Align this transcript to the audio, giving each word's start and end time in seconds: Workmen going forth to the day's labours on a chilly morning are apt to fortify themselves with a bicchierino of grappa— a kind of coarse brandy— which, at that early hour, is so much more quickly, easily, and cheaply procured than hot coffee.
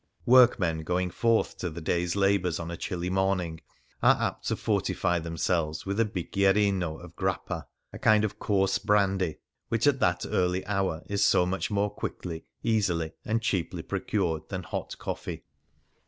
Workmen 0.25 0.79
going 0.81 1.11
forth 1.11 1.59
to 1.59 1.69
the 1.69 1.79
day's 1.79 2.15
labours 2.15 2.59
on 2.59 2.71
a 2.71 2.75
chilly 2.75 3.11
morning 3.11 3.61
are 4.01 4.19
apt 4.19 4.47
to 4.47 4.55
fortify 4.55 5.19
themselves 5.19 5.85
with 5.85 5.99
a 5.99 6.05
bicchierino 6.05 6.97
of 6.99 7.15
grappa— 7.15 7.67
a 7.93 7.99
kind 7.99 8.23
of 8.23 8.39
coarse 8.39 8.79
brandy— 8.79 9.37
which, 9.69 9.85
at 9.85 9.99
that 9.99 10.25
early 10.27 10.65
hour, 10.65 11.03
is 11.05 11.23
so 11.23 11.45
much 11.45 11.69
more 11.69 11.91
quickly, 11.91 12.45
easily, 12.63 13.13
and 13.23 13.43
cheaply 13.43 13.83
procured 13.83 14.49
than 14.49 14.63
hot 14.63 14.97
coffee. 14.97 15.43